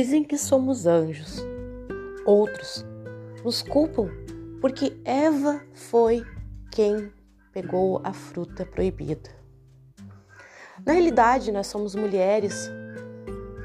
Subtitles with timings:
[0.00, 1.44] Dizem que somos anjos.
[2.24, 2.86] Outros
[3.44, 4.08] nos culpam
[4.60, 6.24] porque Eva foi
[6.70, 7.12] quem
[7.52, 9.28] pegou a fruta proibida.
[10.86, 12.70] Na realidade, nós somos mulheres,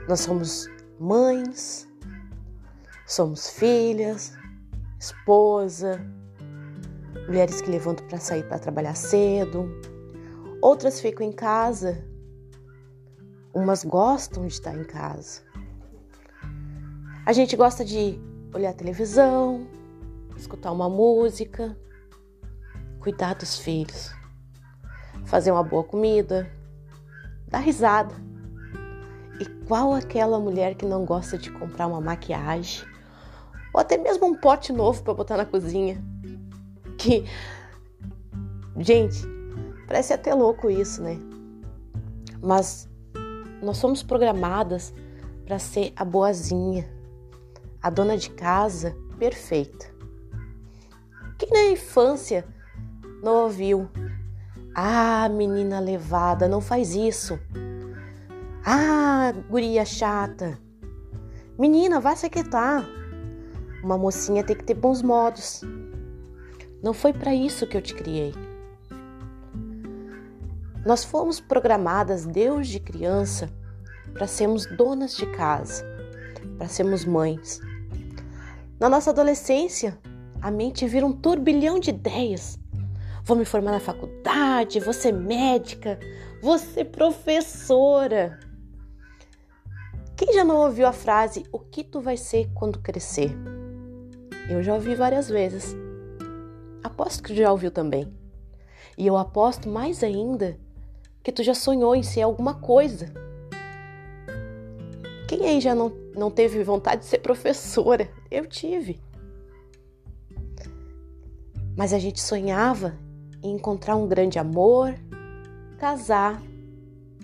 [0.10, 0.68] nós somos
[1.00, 1.88] mães,
[3.06, 4.34] somos filhas,
[5.00, 6.02] esposa,
[7.28, 9.70] mulheres que levantam para sair para trabalhar cedo,
[10.64, 12.04] outras ficam em casa,
[13.54, 15.53] umas gostam de estar em casa.
[17.26, 18.20] A gente gosta de
[18.54, 19.66] olhar televisão,
[20.36, 21.78] escutar uma música,
[23.00, 24.14] cuidar dos filhos,
[25.24, 26.52] fazer uma boa comida,
[27.48, 28.14] dar risada.
[29.40, 32.86] E qual aquela mulher que não gosta de comprar uma maquiagem
[33.74, 36.04] ou até mesmo um pote novo para botar na cozinha?
[36.98, 37.24] Que
[38.80, 39.22] gente,
[39.88, 41.18] parece até louco isso, né?
[42.42, 42.90] Mas
[43.62, 44.94] nós somos programadas
[45.46, 46.86] para ser a boazinha,
[47.84, 49.88] a dona de casa perfeita.
[51.38, 52.46] Quem na infância
[53.22, 53.90] não ouviu.
[54.74, 57.38] Ah, menina levada, não faz isso.
[58.66, 60.58] Ah, guria chata.
[61.60, 62.88] Menina, vai se aquietar.
[63.84, 65.62] Uma mocinha tem que ter bons modos.
[66.82, 68.34] Não foi para isso que eu te criei.
[70.86, 73.50] Nós fomos programadas, Deus de criança,
[74.14, 75.86] para sermos donas de casa,
[76.58, 77.60] para sermos mães.
[78.84, 79.98] Na nossa adolescência,
[80.42, 82.60] a mente vira um turbilhão de ideias
[83.24, 85.98] vou me formar na faculdade, vou ser médica,
[86.42, 88.38] vou ser professora.
[90.18, 93.32] Quem já não ouviu a frase o que tu vai ser quando crescer?
[94.50, 95.74] Eu já ouvi várias vezes.
[96.84, 98.14] Aposto que tu já ouviu também.
[98.98, 100.60] E eu aposto mais ainda
[101.24, 103.14] que tu já sonhou em ser alguma coisa.
[105.46, 108.10] Aí já não, não teve vontade de ser professora?
[108.32, 109.00] Eu tive.
[111.76, 112.98] Mas a gente sonhava
[113.44, 114.96] encontrar um grande amor,
[115.78, 116.42] casar,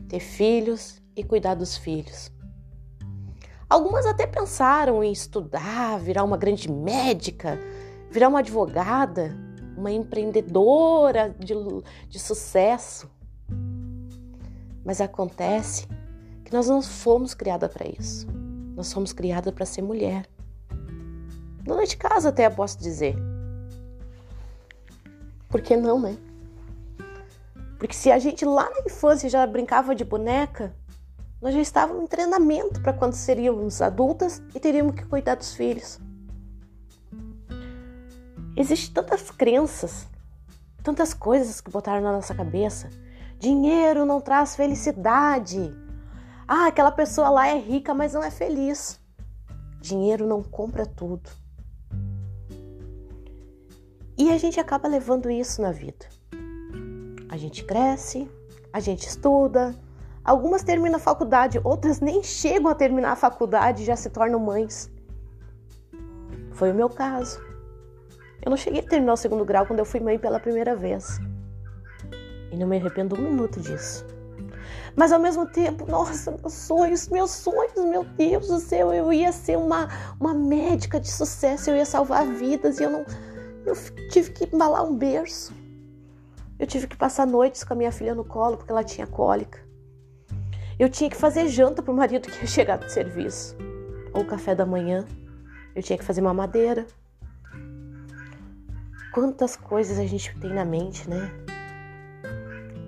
[0.09, 2.31] ter filhos e cuidar dos filhos.
[3.69, 7.59] Algumas até pensaram em estudar, virar uma grande médica,
[8.09, 9.37] virar uma advogada,
[9.77, 11.53] uma empreendedora de,
[12.07, 13.09] de sucesso.
[14.83, 15.87] Mas acontece
[16.49, 18.27] que nós não fomos criadas para isso.
[18.75, 20.27] Nós fomos criadas para ser mulher.
[21.63, 23.15] Dona de casa, até posso dizer.
[25.47, 26.17] Por que não, né?
[27.77, 30.75] Porque se a gente lá na infância já brincava de boneca,
[31.39, 35.99] nós já estávamos em treinamento para quando seríamos adultas e teríamos que cuidar dos filhos.
[38.57, 40.07] Existem tantas crenças,
[40.81, 42.89] tantas coisas que botaram na nossa cabeça.
[43.37, 45.71] Dinheiro não traz felicidade.
[46.51, 48.99] Ah, aquela pessoa lá é rica, mas não é feliz.
[49.79, 51.29] Dinheiro não compra tudo.
[54.17, 56.07] E a gente acaba levando isso na vida.
[57.29, 58.27] A gente cresce,
[58.73, 59.75] a gente estuda,
[60.25, 64.39] algumas terminam a faculdade, outras nem chegam a terminar a faculdade e já se tornam
[64.39, 64.91] mães.
[66.53, 67.39] Foi o meu caso.
[68.43, 71.19] Eu não cheguei a terminar o segundo grau quando eu fui mãe pela primeira vez.
[72.51, 74.03] E não me arrependo um minuto disso.
[74.95, 79.31] Mas ao mesmo tempo, nossa, meus sonhos, meus sonhos, meu Deus do céu, eu ia
[79.31, 79.87] ser uma,
[80.19, 83.05] uma médica de sucesso, eu ia salvar vidas e eu não,
[83.65, 83.75] eu
[84.09, 85.53] tive que embalar um berço.
[86.57, 89.59] Eu tive que passar noites com a minha filha no colo porque ela tinha cólica.
[90.77, 93.55] Eu tinha que fazer janta para o marido que ia chegar do serviço.
[94.13, 95.05] Ou café da manhã.
[95.75, 96.85] Eu tinha que fazer mamadeira.
[99.13, 101.31] Quantas coisas a gente tem na mente, né?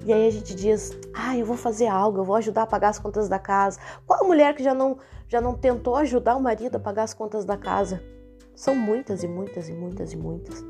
[0.05, 2.89] E aí a gente diz: "Ah, eu vou fazer algo, eu vou ajudar a pagar
[2.89, 3.79] as contas da casa".
[4.05, 4.97] Qual mulher que já não
[5.27, 8.01] já não tentou ajudar o marido a pagar as contas da casa?
[8.55, 10.63] São muitas e muitas e muitas e muitas.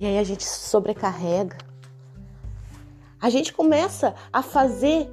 [0.00, 1.56] E aí a gente se sobrecarrega.
[3.20, 5.08] A gente começa a fazer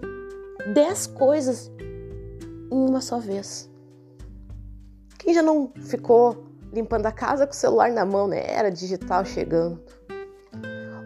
[0.73, 3.69] dez coisas em uma só vez.
[5.17, 6.43] Quem já não ficou
[6.73, 8.43] limpando a casa com o celular na mão, né?
[8.47, 9.81] Era digital chegando.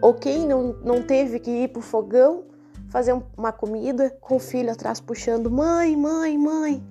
[0.00, 2.44] Ou quem não, não teve que ir pro fogão
[2.88, 6.86] fazer uma comida com o filho atrás puxando: mãe, mãe, mãe.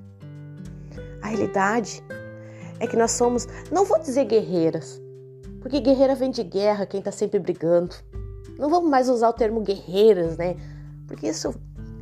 [1.22, 2.04] A realidade
[2.80, 5.02] é que nós somos, não vou dizer guerreiras,
[5.62, 7.96] porque guerreira vem de guerra, quem tá sempre brigando.
[8.60, 10.56] Não vamos mais usar o termo guerreiras, né?
[11.08, 11.54] Porque isso,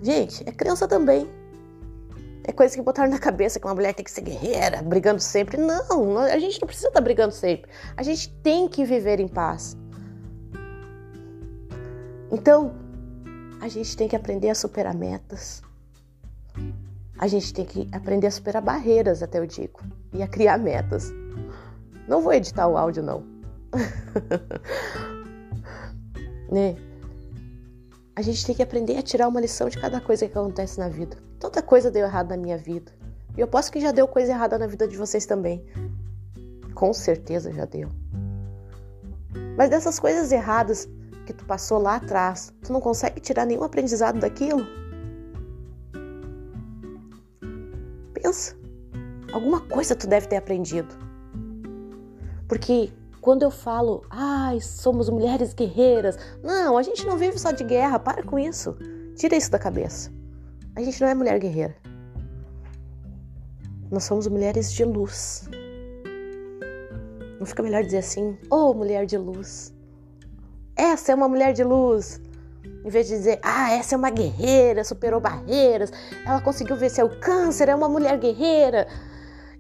[0.02, 1.28] gente, é criança também.
[2.46, 5.56] É coisa que botaram na cabeça que uma mulher tem que ser guerreira, brigando sempre.
[5.56, 7.72] Não, a gente não precisa estar tá brigando sempre.
[7.96, 9.78] A gente tem que viver em paz.
[12.34, 12.74] Então,
[13.62, 15.62] a gente tem que aprender a superar metas.
[17.20, 19.80] A gente tem que aprender a superar barreiras, até eu digo,
[20.12, 21.14] e a criar metas.
[22.08, 23.24] Não vou editar o áudio, não.
[26.52, 26.76] né?
[28.16, 30.90] A gente tem que aprender a tirar uma lição de cada coisa que acontece na
[30.90, 31.16] vida.
[31.40, 32.92] Toda coisa deu errado na minha vida.
[33.38, 35.64] E eu posso que já deu coisa errada na vida de vocês também.
[36.74, 37.92] Com certeza já deu.
[39.56, 40.90] Mas dessas coisas erradas
[41.26, 44.66] que tu passou lá atrás, tu não consegue tirar nenhum aprendizado daquilo?
[48.14, 48.56] Pensa.
[49.32, 50.94] Alguma coisa tu deve ter aprendido.
[52.48, 57.64] Porque quando eu falo, ai, somos mulheres guerreiras, não, a gente não vive só de
[57.64, 58.76] guerra, para com isso.
[59.16, 60.12] Tira isso da cabeça.
[60.76, 61.76] A gente não é mulher guerreira.
[63.90, 65.48] Nós somos mulheres de luz.
[67.40, 69.73] Não fica melhor dizer assim, ô oh, mulher de luz.
[70.84, 72.20] Essa é uma mulher de luz.
[72.84, 75.90] Em vez de dizer, ah, essa é uma guerreira, superou barreiras,
[76.26, 78.86] ela conseguiu vencer o câncer, é uma mulher guerreira,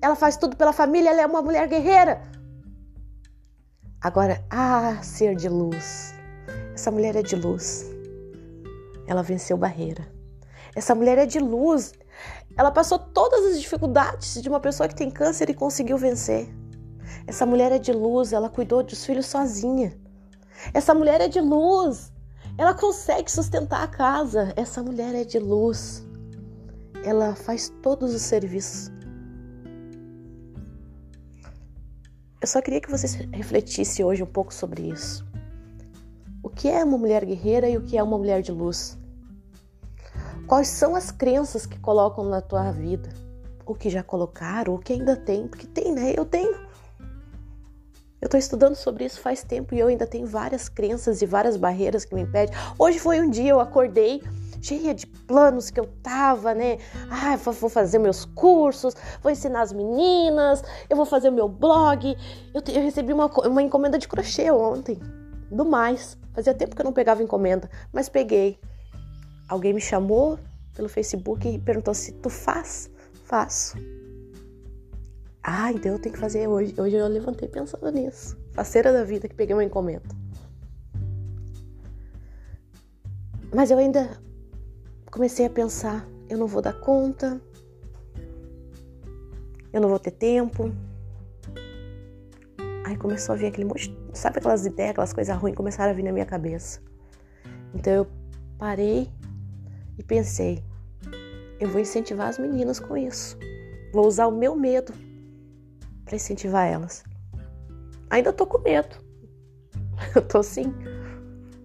[0.01, 2.21] ela faz tudo pela família, ela é uma mulher guerreira.
[4.01, 6.13] Agora, ah, ser de luz.
[6.75, 7.85] Essa mulher é de luz.
[9.07, 10.05] Ela venceu barreira.
[10.75, 11.93] Essa mulher é de luz.
[12.57, 16.53] Ela passou todas as dificuldades de uma pessoa que tem câncer e conseguiu vencer.
[17.25, 20.02] Essa mulher é de luz, ela cuidou dos filhos sozinha.
[20.73, 22.11] Essa mulher é de luz.
[22.57, 24.53] Ela consegue sustentar a casa.
[24.55, 26.05] Essa mulher é de luz.
[27.03, 28.91] Ela faz todos os serviços.
[32.39, 35.25] Eu só queria que você refletisse hoje um pouco sobre isso.
[36.43, 38.97] O que é uma mulher guerreira e o que é uma mulher de luz?
[40.45, 43.09] Quais são as crenças que colocam na tua vida?
[43.65, 45.47] O que já colocaram, o que ainda tem?
[45.47, 46.13] Porque tem, né?
[46.15, 46.67] Eu tenho.
[48.33, 52.03] Estou estudando sobre isso faz tempo e eu ainda tenho várias crenças e várias barreiras
[52.03, 52.55] que me impedem.
[52.79, 54.23] Hoje foi um dia, eu acordei
[54.59, 56.79] cheia de planos que eu tava, né?
[57.11, 62.17] Ah, vou fazer meus cursos, vou ensinar as meninas, eu vou fazer o meu blog.
[62.55, 64.99] Eu, eu recebi uma, uma encomenda de crochê ontem,
[65.51, 66.17] do mais.
[66.33, 68.57] Fazia tempo que eu não pegava encomenda, mas peguei.
[69.47, 70.39] Alguém me chamou
[70.73, 72.89] pelo Facebook e perguntou se tu faz?
[73.25, 73.77] Faço.
[75.43, 76.73] Ah, então eu tenho que fazer hoje.
[76.79, 78.37] Hoje eu levantei pensando nisso.
[78.53, 80.07] Faceira da vida que peguei uma encomenda.
[83.53, 84.17] Mas eu ainda
[85.11, 87.41] comecei a pensar: eu não vou dar conta,
[89.73, 90.73] eu não vou ter tempo.
[92.85, 96.03] Aí começou a vir aquele monte, sabe aquelas ideias, aquelas coisas ruins começaram a vir
[96.03, 96.81] na minha cabeça.
[97.75, 98.07] Então eu
[98.57, 99.09] parei
[99.97, 100.63] e pensei:
[101.59, 103.37] eu vou incentivar as meninas com isso.
[103.91, 104.93] Vou usar o meu medo
[106.13, 107.03] para incentivar elas.
[108.07, 108.95] Ainda tô com medo.
[110.15, 110.71] Eu tô sim.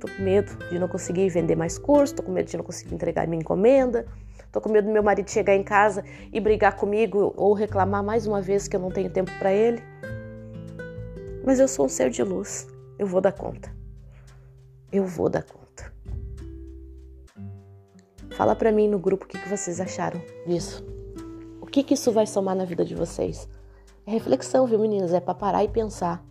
[0.00, 2.94] Tô com medo de não conseguir vender mais curso, tô com medo de não conseguir
[2.94, 4.06] entregar minha encomenda,
[4.50, 8.26] tô com medo do meu marido chegar em casa e brigar comigo ou reclamar mais
[8.26, 9.82] uma vez que eu não tenho tempo para ele.
[11.44, 12.66] Mas eu sou um ser de luz,
[12.98, 13.70] eu vou dar conta.
[14.90, 15.92] Eu vou dar conta.
[18.30, 20.86] Fala para mim no grupo o que, que vocês acharam disso.
[21.60, 23.48] O que, que isso vai somar na vida de vocês?
[24.08, 25.12] É reflexão, viu, meninas?
[25.12, 26.24] É para parar e pensar.